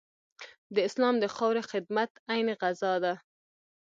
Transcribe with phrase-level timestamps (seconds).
[0.75, 3.13] د اسلام د خاورې خدمت عین غزا ده.